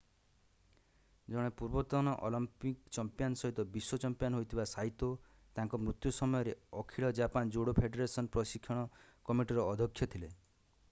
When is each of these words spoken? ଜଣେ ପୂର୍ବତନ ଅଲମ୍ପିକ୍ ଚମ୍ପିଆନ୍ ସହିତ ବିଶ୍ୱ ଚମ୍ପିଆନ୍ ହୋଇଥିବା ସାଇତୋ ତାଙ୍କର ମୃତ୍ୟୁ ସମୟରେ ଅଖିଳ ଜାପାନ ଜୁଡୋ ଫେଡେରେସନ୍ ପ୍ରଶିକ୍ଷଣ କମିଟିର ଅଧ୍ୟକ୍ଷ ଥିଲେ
ଜଣେ 1.33 1.49
ପୂର୍ବତନ 1.57 2.13
ଅଲମ୍ପିକ୍ 2.29 2.79
ଚମ୍ପିଆନ୍ 2.95 3.35
ସହିତ 3.41 3.65
ବିଶ୍ୱ 3.75 3.99
ଚମ୍ପିଆନ୍ 4.05 4.37
ହୋଇଥିବା 4.37 4.65
ସାଇତୋ 4.71 5.09
ତାଙ୍କର 5.59 5.85
ମୃତ୍ୟୁ 5.89 6.13
ସମୟରେ 6.19 6.55
ଅଖିଳ 6.83 7.11
ଜାପାନ 7.19 7.55
ଜୁଡୋ 7.57 7.75
ଫେଡେରେସନ୍ 7.81 8.31
ପ୍ରଶିକ୍ଷଣ 8.37 8.89
କମିଟିର 9.31 9.67
ଅଧ୍ୟକ୍ଷ 9.75 10.09
ଥିଲେ 10.15 10.33